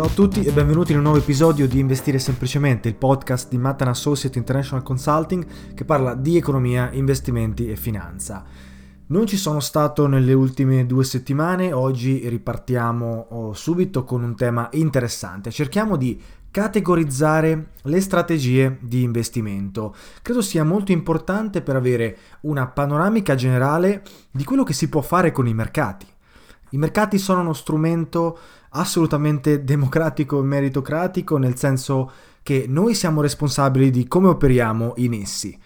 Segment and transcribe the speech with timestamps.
[0.00, 3.58] Ciao a tutti e benvenuti in un nuovo episodio di Investire Semplicemente, il podcast di
[3.58, 8.42] Matan Associate International Consulting che parla di economia, investimenti e finanza.
[9.08, 14.70] Non ci sono stato nelle ultime due settimane, oggi ripartiamo oh, subito con un tema
[14.72, 15.50] interessante.
[15.50, 16.18] Cerchiamo di
[16.50, 19.94] categorizzare le strategie di investimento.
[20.22, 25.30] Credo sia molto importante per avere una panoramica generale di quello che si può fare
[25.30, 26.06] con i mercati.
[26.70, 28.38] I mercati sono uno strumento
[28.70, 32.10] assolutamente democratico e meritocratico, nel senso
[32.42, 35.58] che noi siamo responsabili di come operiamo in essi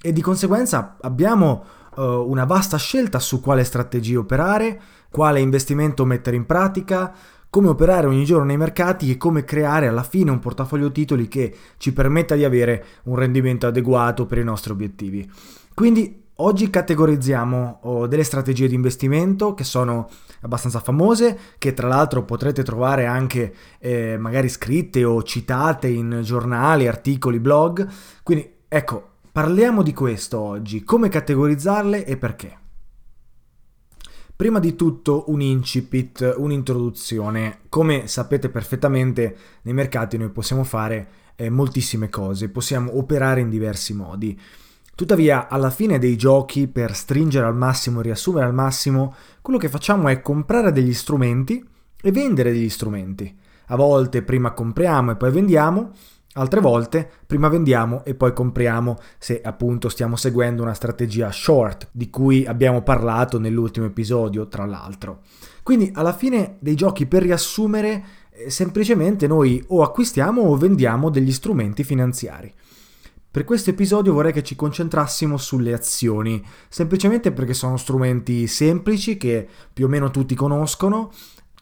[0.00, 1.64] e di conseguenza abbiamo
[1.94, 4.80] uh, una vasta scelta su quale strategie operare,
[5.10, 7.14] quale investimento mettere in pratica,
[7.48, 11.54] come operare ogni giorno nei mercati e come creare alla fine un portafoglio titoli che
[11.76, 15.30] ci permetta di avere un rendimento adeguato per i nostri obiettivi.
[15.74, 20.08] Quindi Oggi categorizziamo oh, delle strategie di investimento che sono
[20.40, 26.88] abbastanza famose, che tra l'altro potrete trovare anche eh, magari scritte o citate in giornali,
[26.88, 27.86] articoli, blog.
[28.22, 32.58] Quindi ecco, parliamo di questo oggi, come categorizzarle e perché.
[34.34, 37.60] Prima di tutto un incipit, un'introduzione.
[37.68, 43.92] Come sapete perfettamente, nei mercati noi possiamo fare eh, moltissime cose, possiamo operare in diversi
[43.94, 44.40] modi.
[45.02, 49.68] Tuttavia, alla fine dei giochi, per stringere al massimo e riassumere al massimo, quello che
[49.68, 51.60] facciamo è comprare degli strumenti
[52.00, 53.36] e vendere degli strumenti.
[53.66, 55.90] A volte prima compriamo e poi vendiamo,
[56.34, 62.08] altre volte prima vendiamo e poi compriamo se appunto stiamo seguendo una strategia short di
[62.08, 65.22] cui abbiamo parlato nell'ultimo episodio, tra l'altro.
[65.64, 71.32] Quindi alla fine dei giochi, per riassumere, eh, semplicemente noi o acquistiamo o vendiamo degli
[71.32, 72.54] strumenti finanziari.
[73.32, 79.48] Per questo episodio vorrei che ci concentrassimo sulle azioni, semplicemente perché sono strumenti semplici che
[79.72, 81.10] più o meno tutti conoscono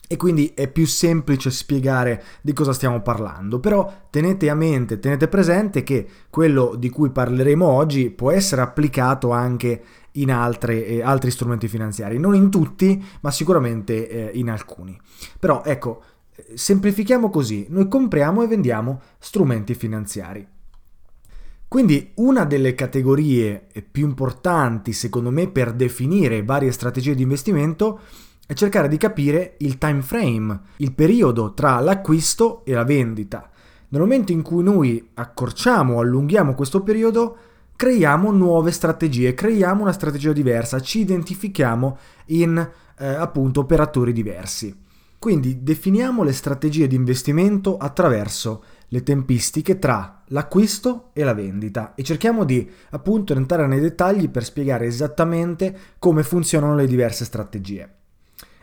[0.08, 3.60] e quindi è più semplice spiegare di cosa stiamo parlando.
[3.60, 9.30] Però tenete a mente, tenete presente che quello di cui parleremo oggi può essere applicato
[9.30, 9.80] anche
[10.14, 15.00] in altre, eh, altri strumenti finanziari, non in tutti, ma sicuramente eh, in alcuni.
[15.38, 16.02] Però ecco,
[16.52, 20.58] semplifichiamo così, noi compriamo e vendiamo strumenti finanziari.
[21.70, 28.00] Quindi una delle categorie più importanti secondo me per definire varie strategie di investimento
[28.44, 33.48] è cercare di capire il time frame, il periodo tra l'acquisto e la vendita.
[33.90, 37.36] Nel momento in cui noi accorciamo o allunghiamo questo periodo,
[37.76, 42.68] creiamo nuove strategie, creiamo una strategia diversa, ci identifichiamo in
[42.98, 44.76] eh, appunto operatori diversi.
[45.20, 52.02] Quindi definiamo le strategie di investimento attraverso le tempistiche tra l'acquisto e la vendita e
[52.02, 57.94] cerchiamo di appunto entrare nei dettagli per spiegare esattamente come funzionano le diverse strategie.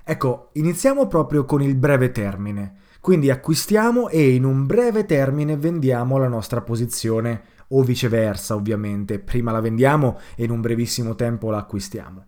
[0.04, 2.76] Ecco, iniziamo proprio con il breve termine.
[3.00, 9.20] Quindi acquistiamo e in un breve termine vendiamo la nostra posizione o viceversa, ovviamente.
[9.20, 12.26] Prima la vendiamo e in un brevissimo tempo la acquistiamo.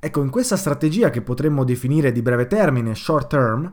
[0.00, 3.72] Ecco, in questa strategia che potremmo definire di breve termine, short term,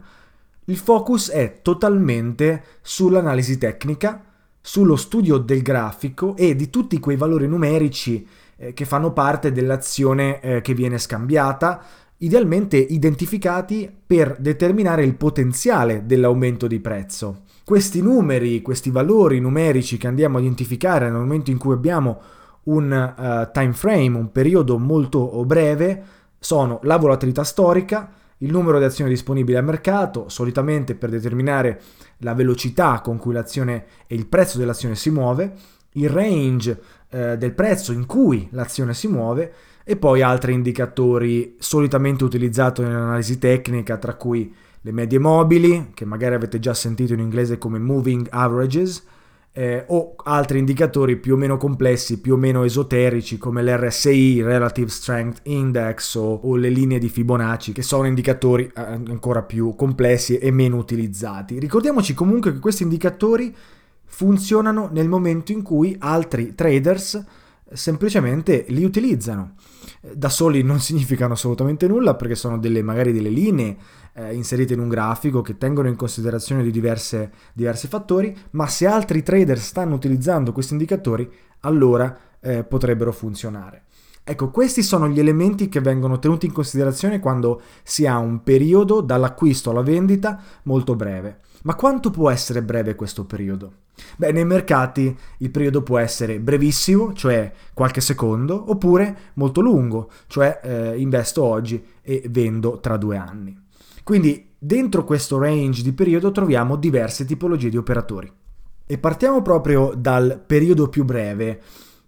[0.71, 4.23] il focus è totalmente sull'analisi tecnica,
[4.61, 8.25] sullo studio del grafico e di tutti quei valori numerici
[8.55, 11.83] eh, che fanno parte dell'azione eh, che viene scambiata,
[12.19, 17.41] idealmente identificati per determinare il potenziale dell'aumento di prezzo.
[17.65, 22.21] Questi numeri, questi valori numerici che andiamo a identificare nel momento in cui abbiamo
[22.63, 26.03] un uh, time frame, un periodo molto breve,
[26.39, 28.09] sono la volatilità storica,
[28.41, 31.81] il numero di azioni disponibili al mercato, solitamente per determinare
[32.19, 35.53] la velocità con cui l'azione e il prezzo dell'azione si muove,
[35.93, 39.53] il range eh, del prezzo in cui l'azione si muove
[39.83, 46.35] e poi altri indicatori solitamente utilizzati nell'analisi tecnica, tra cui le medie mobili, che magari
[46.35, 49.03] avete già sentito in inglese come moving averages,
[49.53, 54.89] eh, o altri indicatori più o meno complessi, più o meno esoterici come l'RSI, Relative
[54.89, 60.37] Strength Index o, o, le linee di Fibonacci, che sono indicatori eh, ancora più complessi
[60.37, 61.59] e meno utilizzati.
[61.59, 63.53] Ricordiamoci comunque che questi indicatori
[64.05, 67.23] funzionano nel momento in cui altri traders
[67.73, 69.55] semplicemente li utilizzano.
[70.13, 73.77] Da soli non significano assolutamente nulla perché sono delle, magari delle linee
[74.13, 78.87] eh, inserite in un grafico che tengono in considerazione di diverse, diversi fattori, ma se
[78.87, 81.29] altri trader stanno utilizzando questi indicatori,
[81.61, 83.83] allora eh, potrebbero funzionare.
[84.23, 89.01] Ecco, questi sono gli elementi che vengono tenuti in considerazione quando si ha un periodo
[89.01, 91.39] dall'acquisto alla vendita molto breve.
[91.63, 93.73] Ma quanto può essere breve questo periodo?
[94.17, 100.59] Beh, nei mercati il periodo può essere brevissimo, cioè qualche secondo, oppure molto lungo, cioè
[100.63, 103.69] eh, investo oggi e vendo tra due anni.
[104.03, 108.31] Quindi dentro questo range di periodo troviamo diverse tipologie di operatori.
[108.85, 111.61] E partiamo proprio dal periodo più breve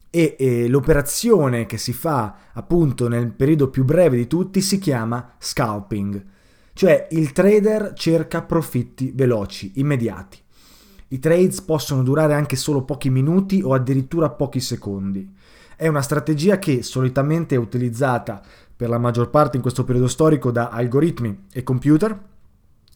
[0.10, 5.34] e, e l'operazione che si fa appunto nel periodo più breve di tutti si chiama
[5.40, 6.24] scalping,
[6.74, 10.38] cioè il trader cerca profitti veloci, immediati.
[11.07, 15.31] I trades possono durare anche solo pochi minuti o addirittura pochi secondi.
[15.75, 18.42] È una strategia che solitamente è utilizzata
[18.84, 22.20] per la maggior parte in questo periodo storico da algoritmi e computer,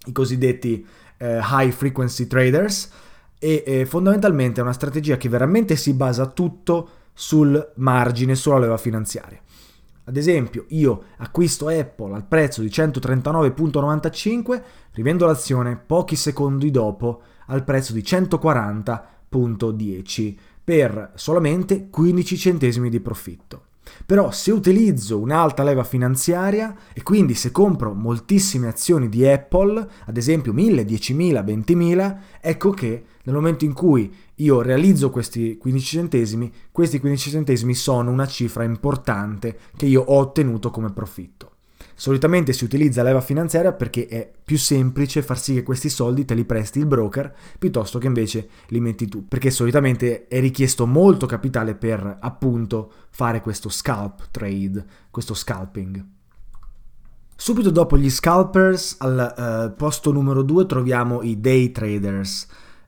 [0.08, 0.86] i cosiddetti
[1.16, 2.92] eh, high frequency traders,
[3.40, 8.76] e eh, fondamentalmente è una strategia che veramente si basa tutto sul margine, sulla leva
[8.76, 9.40] finanziaria.
[10.04, 14.62] Ad esempio, io acquisto Apple al prezzo di 139.95,
[14.92, 23.67] rivendo l'azione pochi secondi dopo al prezzo di 140.10 per solamente 15 centesimi di profitto.
[24.06, 30.18] Però se utilizzo un'alta leva finanziaria e quindi se compro moltissime azioni di Apple, ad
[30.18, 36.54] esempio 1000, 10.000, 20.000, ecco che nel momento in cui io realizzo questi 15 centesimi,
[36.72, 41.52] questi 15 centesimi sono una cifra importante che io ho ottenuto come profitto.
[42.00, 46.36] Solitamente si utilizza leva finanziaria perché è più semplice far sì che questi soldi te
[46.36, 51.26] li presti il broker piuttosto che invece li metti tu, perché solitamente è richiesto molto
[51.26, 56.06] capitale per appunto fare questo scalp trade, questo scalping.
[57.36, 62.46] Subito dopo gli scalpers, al uh, posto numero 2 troviamo i day traders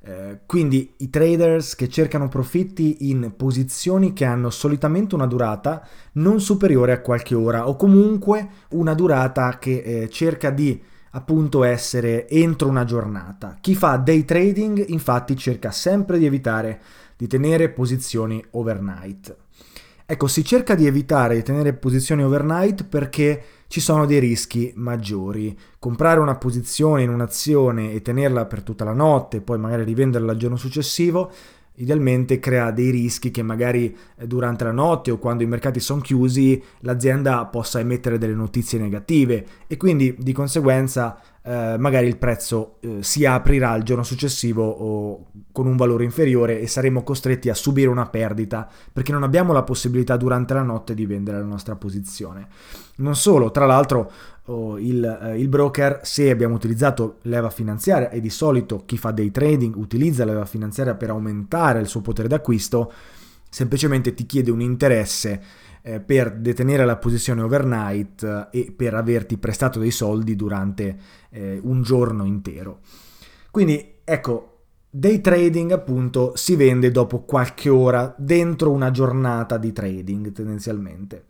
[0.09, 6.41] eh, quindi i traders che cercano profitti in posizioni che hanno solitamente una durata non
[6.41, 12.67] superiore a qualche ora o comunque una durata che eh, cerca di appunto essere entro
[12.67, 13.57] una giornata.
[13.61, 16.81] Chi fa day trading infatti cerca sempre di evitare
[17.15, 19.35] di tenere posizioni overnight.
[20.07, 25.57] Ecco, si cerca di evitare di tenere posizioni overnight perché ci sono dei rischi maggiori.
[25.77, 30.39] Comprare una posizione in un'azione e tenerla per tutta la notte poi magari rivenderla il
[30.39, 31.31] giorno successivo
[31.79, 36.01] idealmente crea dei rischi che magari eh, durante la notte o quando i mercati sono
[36.01, 42.77] chiusi l'azienda possa emettere delle notizie negative e quindi di conseguenza eh, magari il prezzo
[42.81, 47.53] eh, si aprirà il giorno successivo o con un valore inferiore e saremo costretti a
[47.53, 51.75] subire una perdita perché non abbiamo la possibilità durante la notte di vendere la nostra
[51.75, 52.47] posizione.
[52.99, 54.11] Non solo, tra l'altro
[54.45, 59.11] oh, il, eh, il, broker, se abbiamo utilizzato leva finanziaria e di solito chi fa
[59.11, 62.91] dei trading utilizza leva finanziaria per aumentare il suo potere d'acquisto,
[63.49, 65.41] semplicemente ti chiede un interesse
[65.81, 70.97] eh, per detenere la posizione overnight eh, e per averti prestato dei soldi durante
[71.29, 72.79] eh, un giorno intero.
[73.51, 74.45] Quindi ecco,
[74.91, 81.25] Day trading appunto si vende dopo qualche ora dentro una giornata di trading tendenzialmente.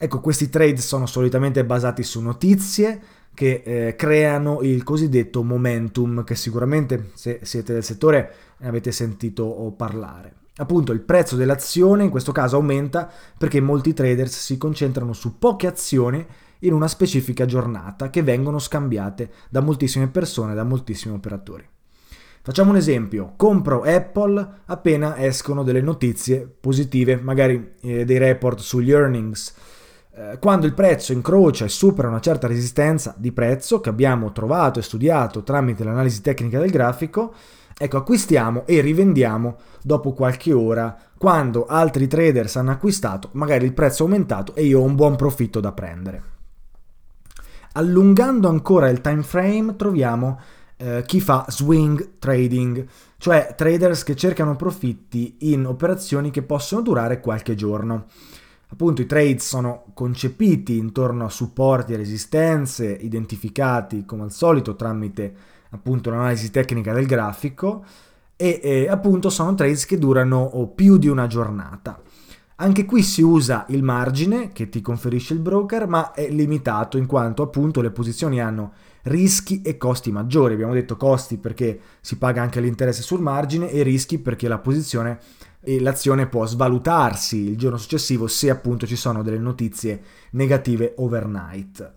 [0.00, 3.00] Ecco, questi trade sono solitamente basati su notizie
[3.34, 9.74] che eh, creano il cosiddetto momentum che sicuramente se siete del settore ne avete sentito
[9.76, 10.34] parlare.
[10.58, 15.66] Appunto il prezzo dell'azione in questo caso aumenta perché molti traders si concentrano su poche
[15.66, 16.24] azioni
[16.60, 21.64] in una specifica giornata che vengono scambiate da moltissime persone, da moltissimi operatori.
[22.42, 28.90] Facciamo un esempio, compro Apple appena escono delle notizie positive, magari eh, dei report sugli
[28.90, 29.54] earnings.
[30.18, 34.80] Eh, quando il prezzo incrocia e supera una certa resistenza di prezzo che abbiamo trovato
[34.80, 37.32] e studiato tramite l'analisi tecnica del grafico,
[37.80, 44.02] Ecco, acquistiamo e rivendiamo dopo qualche ora quando altri traders hanno acquistato, magari il prezzo
[44.02, 46.22] è aumentato e io ho un buon profitto da prendere.
[47.74, 50.40] Allungando ancora il time frame troviamo
[50.76, 52.84] eh, chi fa swing trading,
[53.16, 58.06] cioè traders che cercano profitti in operazioni che possono durare qualche giorno.
[58.70, 65.34] Appunto i trades sono concepiti intorno a supporti e resistenze identificati come al solito tramite
[65.70, 67.84] appunto l'analisi tecnica del grafico
[68.36, 72.00] e eh, appunto sono trades che durano più di una giornata.
[72.60, 77.06] Anche qui si usa il margine che ti conferisce il broker, ma è limitato in
[77.06, 78.72] quanto appunto le posizioni hanno
[79.02, 80.54] rischi e costi maggiori.
[80.54, 85.20] Abbiamo detto costi perché si paga anche l'interesse sul margine e rischi perché la posizione
[85.60, 91.92] e l'azione può svalutarsi il giorno successivo se appunto ci sono delle notizie negative overnight.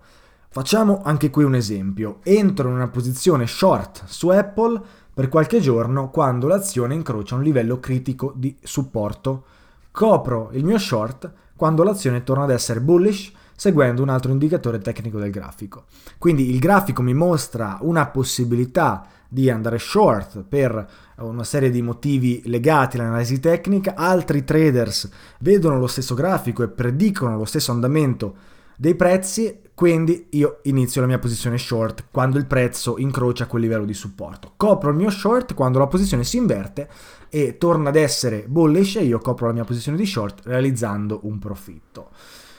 [0.49, 2.19] Facciamo anche qui un esempio.
[2.23, 4.81] Entro in una posizione short su Apple
[5.13, 9.45] per qualche giorno quando l'azione incrocia un livello critico di supporto.
[9.91, 15.19] Copro il mio short quando l'azione torna ad essere bullish seguendo un altro indicatore tecnico
[15.19, 15.83] del grafico.
[16.17, 20.89] Quindi il grafico mi mostra una possibilità di andare short per
[21.23, 25.09] una serie di motivi legati all'analisi tecnica, altri traders
[25.39, 28.35] vedono lo stesso grafico e predicono lo stesso andamento
[28.75, 33.85] dei prezzi, quindi io inizio la mia posizione short quando il prezzo incrocia quel livello
[33.85, 34.53] di supporto.
[34.57, 36.89] Copro il mio short quando la posizione si inverte
[37.29, 41.37] e torna ad essere bullish e io copro la mia posizione di short realizzando un
[41.37, 42.09] profitto.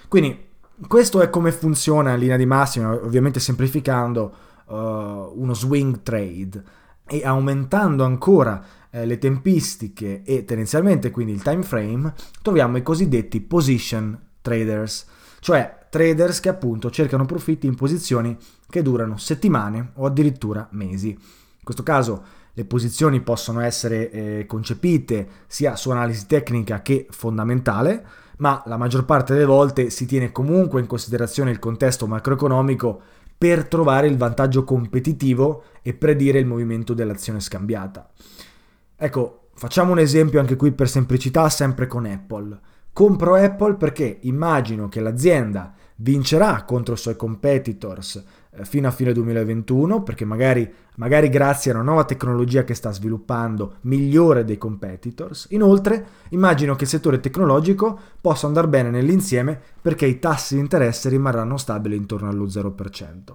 [0.07, 0.51] Quindi
[0.87, 4.35] questo è come funziona in linea di massima, ovviamente semplificando
[4.67, 6.63] uh, uno swing trade
[7.07, 13.41] e aumentando ancora eh, le tempistiche e tendenzialmente quindi il time frame, troviamo i cosiddetti
[13.41, 15.07] position traders,
[15.41, 18.37] cioè traders che appunto cercano profitti in posizioni
[18.69, 21.11] che durano settimane o addirittura mesi.
[21.11, 28.05] In questo caso le posizioni possono essere eh, concepite sia su analisi tecnica che fondamentale,
[28.39, 33.01] ma la maggior parte delle volte si tiene comunque in considerazione il contesto macroeconomico
[33.43, 38.09] per trovare il vantaggio competitivo e predire il movimento dell'azione scambiata.
[38.95, 42.57] Ecco, facciamo un esempio anche qui per semplicità, sempre con Apple.
[42.93, 48.23] Compro Apple perché immagino che l'azienda vincerà contro i suoi competitors
[48.63, 53.77] fino a fine 2021 perché magari, magari grazie a una nuova tecnologia che sta sviluppando
[53.83, 55.47] migliore dei competitors.
[55.51, 61.09] Inoltre immagino che il settore tecnologico possa andare bene nell'insieme perché i tassi di interesse
[61.09, 63.35] rimarranno stabili intorno allo 0%.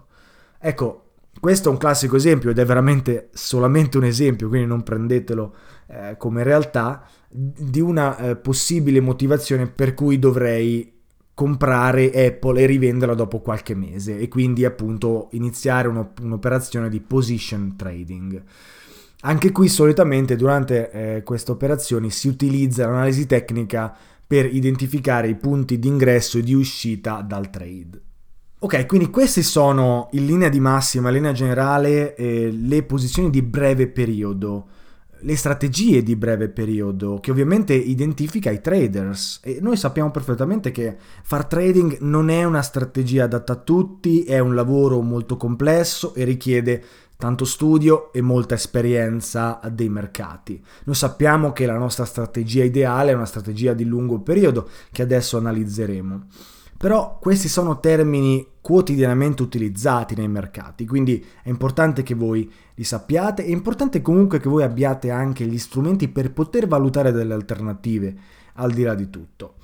[0.60, 1.04] Ecco,
[1.40, 5.56] questo è un classico esempio ed è veramente solamente un esempio, quindi non prendetelo
[5.88, 10.97] eh, come realtà di una eh, possibile motivazione per cui dovrei
[11.38, 17.76] comprare Apple e rivenderla dopo qualche mese e quindi appunto iniziare uno, un'operazione di position
[17.76, 18.42] trading.
[19.22, 25.78] Anche qui solitamente durante eh, queste operazioni si utilizza l'analisi tecnica per identificare i punti
[25.78, 28.02] di ingresso e di uscita dal trade.
[28.58, 33.44] Ok, quindi queste sono in linea di massima, in linea generale, eh, le posizioni di
[33.44, 34.70] breve periodo
[35.22, 40.96] le strategie di breve periodo che ovviamente identifica i traders e noi sappiamo perfettamente che
[41.24, 46.24] far trading non è una strategia adatta a tutti, è un lavoro molto complesso e
[46.24, 46.84] richiede
[47.18, 50.64] tanto studio e molta esperienza dei mercati.
[50.84, 55.38] Noi sappiamo che la nostra strategia ideale è una strategia di lungo periodo che adesso
[55.38, 56.28] analizzeremo.
[56.78, 63.44] Però questi sono termini quotidianamente utilizzati nei mercati, quindi è importante che voi li sappiate,
[63.44, 68.16] è importante comunque che voi abbiate anche gli strumenti per poter valutare delle alternative
[68.56, 69.56] al di là di tutto.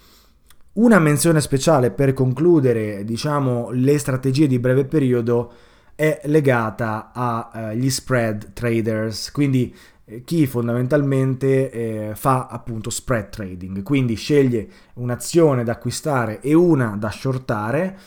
[0.74, 5.54] Una menzione speciale per concludere, diciamo, le strategie di breve periodo
[5.96, 9.78] è legata agli uh, spread traders, quindi eh,
[10.26, 17.10] chi fondamentalmente eh, fa appunto spread trading, quindi sceglie un'azione da acquistare e una da
[17.10, 17.98] shortare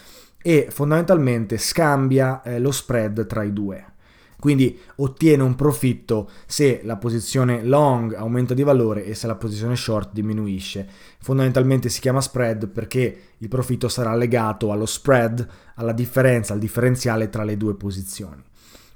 [0.42, 3.94] e fondamentalmente scambia eh, lo spread tra i due.
[4.38, 9.76] Quindi ottiene un profitto se la posizione long aumenta di valore e se la posizione
[9.76, 10.86] short diminuisce.
[11.18, 17.30] Fondamentalmente si chiama spread perché il profitto sarà legato allo spread, alla differenza, al differenziale
[17.30, 18.42] tra le due posizioni.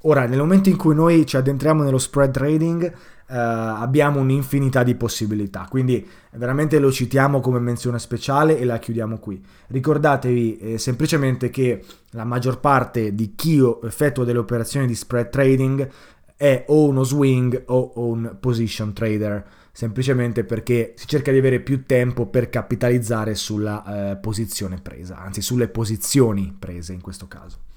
[0.05, 2.93] Ora, nel momento in cui noi ci addentriamo nello spread trading, eh,
[3.29, 9.45] abbiamo un'infinità di possibilità, quindi veramente lo citiamo come menzione speciale e la chiudiamo qui.
[9.67, 15.91] Ricordatevi eh, semplicemente che la maggior parte di chi effettua delle operazioni di spread trading
[16.35, 21.85] è o uno swing o un position trader, semplicemente perché si cerca di avere più
[21.85, 27.69] tempo per capitalizzare sulla eh, posizione presa, anzi sulle posizioni prese in questo caso.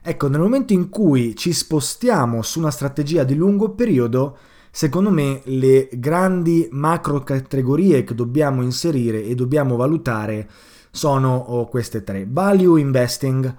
[0.00, 4.36] Ecco, nel momento in cui ci spostiamo su una strategia di lungo periodo,
[4.70, 10.48] secondo me le grandi macro categorie che dobbiamo inserire e dobbiamo valutare
[10.90, 12.26] sono oh, queste tre.
[12.28, 13.54] Value investing,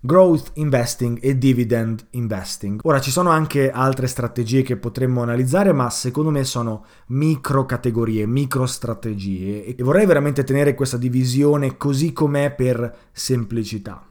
[0.00, 2.80] growth investing e dividend investing.
[2.84, 8.26] Ora ci sono anche altre strategie che potremmo analizzare, ma secondo me sono micro categorie,
[8.26, 14.04] micro strategie e vorrei veramente tenere questa divisione così com'è per semplicità.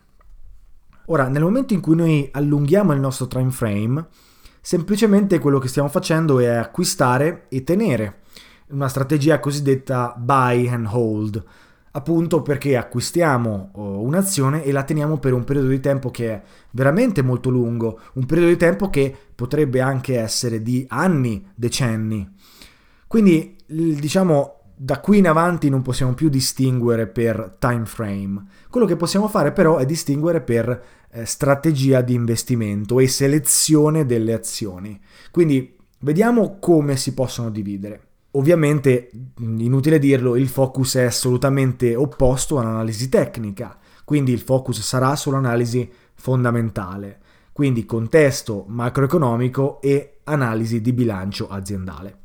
[1.08, 4.08] Ora, nel momento in cui noi allunghiamo il nostro time frame,
[4.62, 8.22] semplicemente quello che stiamo facendo è acquistare e tenere
[8.68, 11.44] una strategia cosiddetta buy and hold,
[11.92, 16.42] appunto perché acquistiamo oh, un'azione e la teniamo per un periodo di tempo che è
[16.72, 22.28] veramente molto lungo, un periodo di tempo che potrebbe anche essere di anni, decenni.
[23.08, 28.44] Quindi, diciamo, da qui in avanti non possiamo più distinguere per time frame.
[28.70, 34.34] Quello che possiamo fare però è distinguere per eh, strategia di investimento e selezione delle
[34.34, 35.00] azioni.
[35.32, 38.08] Quindi vediamo come si possono dividere.
[38.32, 45.90] Ovviamente, inutile dirlo, il focus è assolutamente opposto all'analisi tecnica, quindi il focus sarà sull'analisi
[46.16, 47.22] fondamentale,
[47.54, 52.23] quindi contesto macroeconomico e analisi di bilancio aziendale.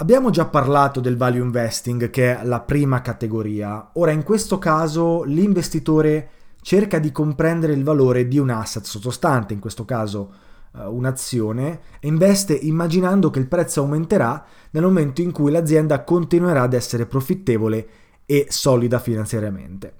[0.00, 3.90] Abbiamo già parlato del value investing, che è la prima categoria.
[3.94, 6.30] Ora, in questo caso, l'investitore
[6.62, 10.32] cerca di comprendere il valore di un asset sottostante, in questo caso
[10.72, 16.62] uh, un'azione, e investe immaginando che il prezzo aumenterà nel momento in cui l'azienda continuerà
[16.62, 17.88] ad essere profittevole
[18.24, 19.92] e solida finanziariamente.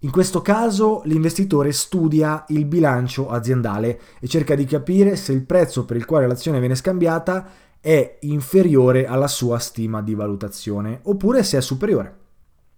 [0.00, 5.84] In questo caso l'investitore studia il bilancio aziendale e cerca di capire se il prezzo
[5.84, 7.48] per il quale l'azione viene scambiata
[7.80, 12.16] è inferiore alla sua stima di valutazione oppure se è superiore.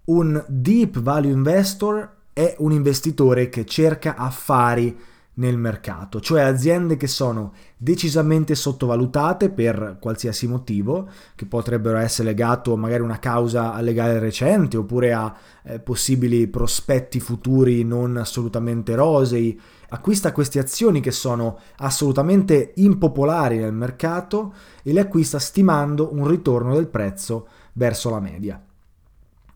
[0.05, 4.97] Un deep value investor è un investitore che cerca affari
[5.39, 12.77] nel mercato, cioè aziende che sono decisamente sottovalutate per qualsiasi motivo, che potrebbero essere legato
[12.77, 19.59] magari a una causa legale recente oppure a eh, possibili prospetti futuri non assolutamente rosei,
[19.91, 26.75] acquista queste azioni che sono assolutamente impopolari nel mercato e le acquista stimando un ritorno
[26.75, 28.63] del prezzo verso la media.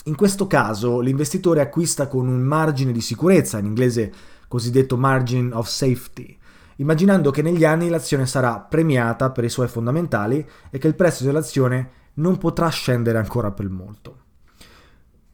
[0.04, 4.12] In questo caso l'investitore acquista con un margine di sicurezza, in inglese
[4.48, 6.36] cosiddetto margin of safety,
[6.76, 11.24] immaginando che negli anni l'azione sarà premiata per i suoi fondamentali e che il prezzo
[11.24, 14.21] dell'azione non potrà scendere ancora per molto.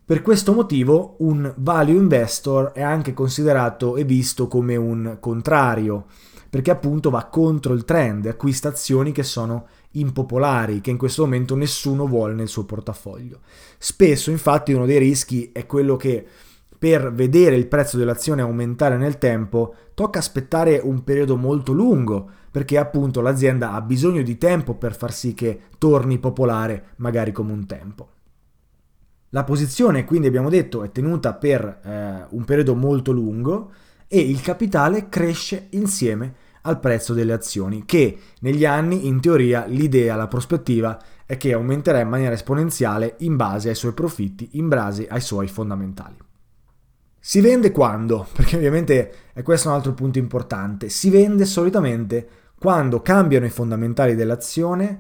[0.08, 6.06] Per questo motivo un value investor è anche considerato e visto come un contrario,
[6.48, 11.54] perché appunto va contro il trend, acquista azioni che sono impopolari, che in questo momento
[11.56, 13.40] nessuno vuole nel suo portafoglio.
[13.76, 16.26] Spesso infatti uno dei rischi è quello che
[16.78, 22.78] per vedere il prezzo dell'azione aumentare nel tempo tocca aspettare un periodo molto lungo perché
[22.78, 27.66] appunto l'azienda ha bisogno di tempo per far sì che torni popolare magari come un
[27.66, 28.08] tempo.
[29.30, 33.72] La posizione, quindi abbiamo detto, è tenuta per eh, un periodo molto lungo
[34.06, 40.16] e il capitale cresce insieme al prezzo delle azioni, che negli anni, in teoria, l'idea,
[40.16, 45.06] la prospettiva è che aumenterà in maniera esponenziale in base ai suoi profitti, in base
[45.08, 46.16] ai suoi fondamentali.
[47.20, 48.26] Si vende quando?
[48.32, 50.88] Perché ovviamente è questo un altro punto importante.
[50.88, 54.98] Si vende solitamente quando cambiano i fondamentali dell'azione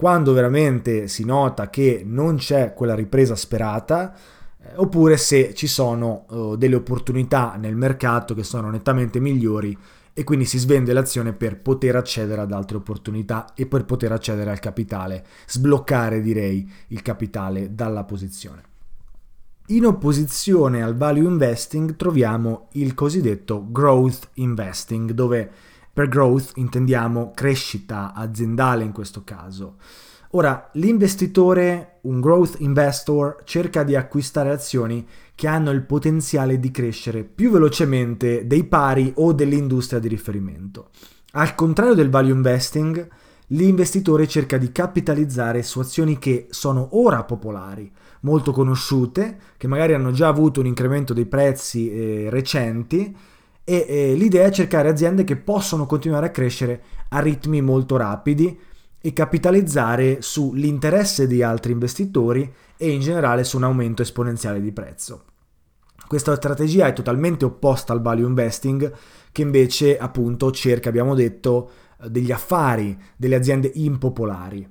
[0.00, 4.14] quando veramente si nota che non c'è quella ripresa sperata,
[4.58, 9.76] eh, oppure se ci sono uh, delle opportunità nel mercato che sono nettamente migliori
[10.14, 14.50] e quindi si svende l'azione per poter accedere ad altre opportunità e per poter accedere
[14.50, 18.62] al capitale, sbloccare direi il capitale dalla posizione.
[19.66, 25.50] In opposizione al value investing troviamo il cosiddetto growth investing, dove
[25.92, 29.76] per growth intendiamo crescita aziendale in questo caso.
[30.34, 37.24] Ora, l'investitore, un growth investor, cerca di acquistare azioni che hanno il potenziale di crescere
[37.24, 40.90] più velocemente dei pari o dell'industria di riferimento.
[41.32, 43.08] Al contrario del value investing,
[43.48, 50.12] l'investitore cerca di capitalizzare su azioni che sono ora popolari, molto conosciute, che magari hanno
[50.12, 53.16] già avuto un incremento dei prezzi eh, recenti
[53.70, 58.58] e eh, l'idea è cercare aziende che possono continuare a crescere a ritmi molto rapidi
[59.00, 65.22] e capitalizzare sull'interesse di altri investitori e in generale su un aumento esponenziale di prezzo.
[66.08, 68.92] Questa strategia è totalmente opposta al value investing
[69.30, 71.70] che invece appunto cerca, abbiamo detto,
[72.08, 74.68] degli affari, delle aziende impopolari.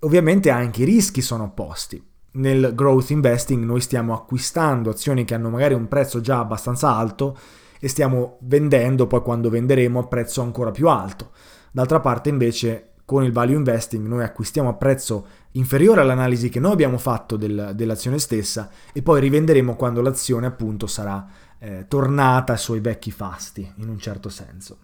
[0.00, 2.00] Ovviamente anche i rischi sono opposti.
[2.34, 7.36] Nel growth investing noi stiamo acquistando azioni che hanno magari un prezzo già abbastanza alto
[7.80, 11.30] e stiamo vendendo poi quando venderemo a prezzo ancora più alto.
[11.70, 16.72] D'altra parte invece con il value investing noi acquistiamo a prezzo inferiore all'analisi che noi
[16.72, 21.26] abbiamo fatto del, dell'azione stessa e poi rivenderemo quando l'azione appunto sarà
[21.58, 24.78] eh, tornata ai suoi vecchi fasti in un certo senso.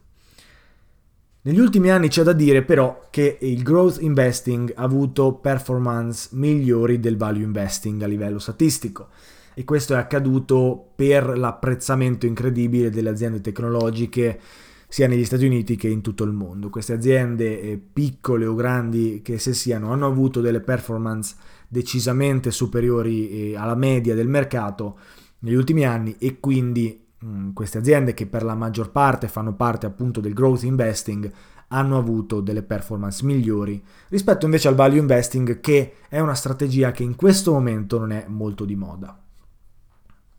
[1.47, 6.99] Negli ultimi anni c'è da dire però che il growth investing ha avuto performance migliori
[6.99, 9.09] del value investing a livello statistico
[9.53, 14.41] e questo è accaduto per l'apprezzamento incredibile delle aziende tecnologiche
[14.89, 16.71] sia negli Stati Uniti che in tutto il mondo.
[16.71, 21.35] Queste aziende, eh, piccole o grandi che se siano, hanno avuto delle performance
[21.69, 24.99] decisamente superiori eh, alla media del mercato
[25.41, 29.87] negli ultimi anni e quindi mh, queste aziende che per la maggior parte fanno parte
[29.87, 31.33] appunto del growth investing
[31.69, 37.03] hanno avuto delle performance migliori rispetto invece al value investing che è una strategia che
[37.03, 39.19] in questo momento non è molto di moda.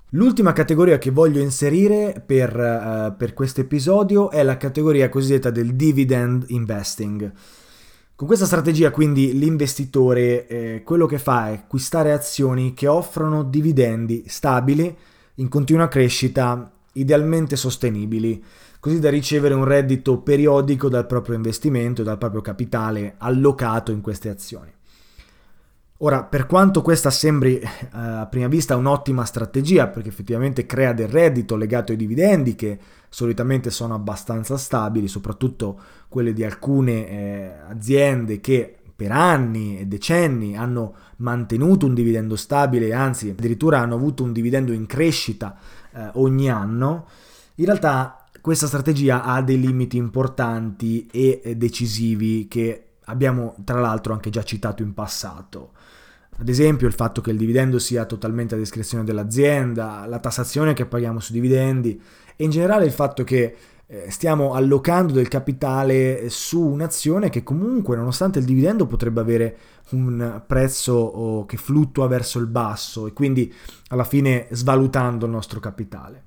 [0.10, 5.76] L'ultima categoria che voglio inserire per, uh, per questo episodio è la categoria cosiddetta del
[5.76, 7.34] dividend investing.
[8.16, 14.24] Con questa strategia quindi l'investitore eh, quello che fa è acquistare azioni che offrono dividendi
[14.28, 14.96] stabili,
[15.36, 18.44] in continua crescita, idealmente sostenibili,
[18.80, 24.02] così da ricevere un reddito periodico dal proprio investimento e dal proprio capitale allocato in
[24.02, 24.74] queste azioni.
[26.00, 31.08] Ora, per quanto questa sembri eh, a prima vista un'ottima strategia, perché effettivamente crea del
[31.08, 32.78] reddito legato ai dividendi che
[33.08, 35.80] solitamente sono abbastanza stabili, soprattutto
[36.10, 42.94] quelle di alcune eh, aziende che per anni e decenni hanno mantenuto un dividendo stabile,
[42.94, 45.58] anzi addirittura hanno avuto un dividendo in crescita
[45.96, 47.08] eh, ogni anno,
[47.56, 54.30] in realtà questa strategia ha dei limiti importanti e decisivi che abbiamo tra l'altro anche
[54.30, 55.72] già citato in passato.
[56.38, 60.86] Ad esempio il fatto che il dividendo sia totalmente a discrezione dell'azienda, la tassazione che
[60.86, 62.00] paghiamo sui dividendi
[62.36, 63.56] e in generale il fatto che
[64.10, 69.58] stiamo allocando del capitale su un'azione che comunque nonostante il dividendo potrebbe avere
[69.92, 73.54] un prezzo che fluttua verso il basso e quindi
[73.90, 76.24] alla fine svalutando il nostro capitale.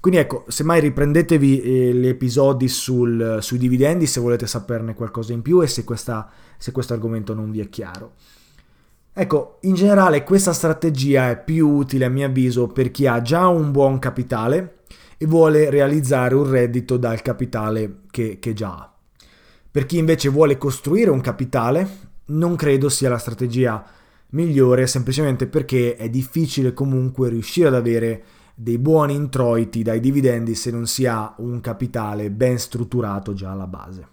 [0.00, 5.42] Quindi ecco, semmai riprendetevi eh, gli episodi sul, sui dividendi se volete saperne qualcosa in
[5.42, 8.12] più e se, questa, se questo argomento non vi è chiaro.
[9.12, 13.48] Ecco, in generale questa strategia è più utile a mio avviso per chi ha già
[13.48, 14.76] un buon capitale
[15.18, 18.92] e vuole realizzare un reddito dal capitale che, che già ha.
[19.70, 23.84] Per chi invece vuole costruire un capitale, non credo sia la strategia
[24.30, 28.22] migliore semplicemente perché è difficile comunque riuscire ad avere
[28.54, 33.66] dei buoni introiti dai dividendi se non si ha un capitale ben strutturato già alla
[33.66, 34.06] base.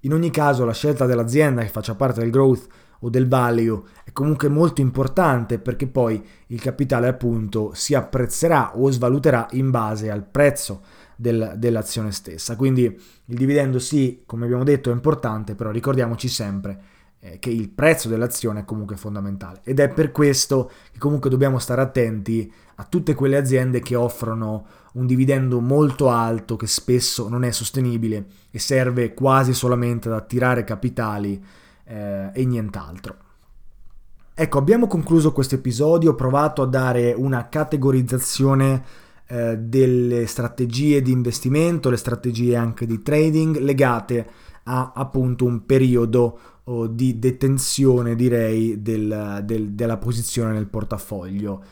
[0.00, 2.66] In ogni caso la scelta dell'azienda che faccia parte del growth
[3.00, 8.90] o del value è comunque molto importante perché poi il capitale appunto si apprezzerà o
[8.90, 10.82] svaluterà in base al prezzo
[11.16, 12.56] del, dell'azione stessa.
[12.56, 16.80] Quindi il dividendo sì, come abbiamo detto, è importante, però ricordiamoci sempre
[17.20, 21.58] eh, che il prezzo dell'azione è comunque fondamentale ed è per questo che comunque dobbiamo
[21.58, 27.42] stare attenti a tutte quelle aziende che offrono un dividendo molto alto che spesso non
[27.42, 31.42] è sostenibile e serve quasi solamente ad attirare capitali
[31.88, 33.16] eh, e nient'altro.
[34.34, 38.84] Ecco, abbiamo concluso questo episodio, ho provato a dare una categorizzazione
[39.26, 44.26] eh, delle strategie di investimento, le strategie anche di trading legate
[44.64, 51.64] a appunto un periodo oh, di detenzione, direi, del, del, della posizione nel portafoglio.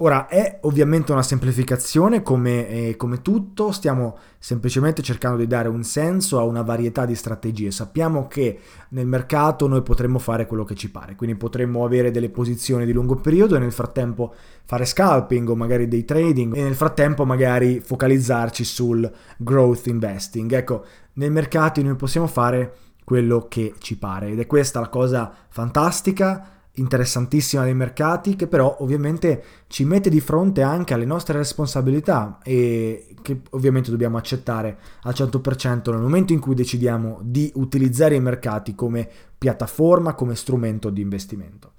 [0.00, 5.82] Ora è ovviamente una semplificazione come, eh, come, tutto, stiamo semplicemente cercando di dare un
[5.82, 7.72] senso a una varietà di strategie.
[7.72, 12.28] Sappiamo che nel mercato noi potremmo fare quello che ci pare, quindi potremmo avere delle
[12.28, 14.32] posizioni di lungo periodo e nel frattempo
[14.64, 20.52] fare scalping o magari dei trading e nel frattempo magari focalizzarci sul growth investing.
[20.52, 20.84] Ecco,
[21.14, 26.57] nei mercati noi possiamo fare quello che ci pare ed è questa la cosa fantastica
[26.78, 33.14] interessantissima dei mercati che però ovviamente ci mette di fronte anche alle nostre responsabilità e
[33.22, 38.74] che ovviamente dobbiamo accettare al 100% nel momento in cui decidiamo di utilizzare i mercati
[38.74, 41.72] come piattaforma, come strumento di investimento.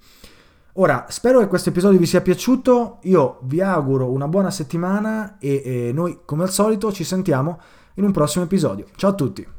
[0.74, 5.62] Ora, spero che questo episodio vi sia piaciuto, io vi auguro una buona settimana e,
[5.64, 7.60] e noi come al solito ci sentiamo
[7.94, 8.86] in un prossimo episodio.
[8.94, 9.58] Ciao a tutti!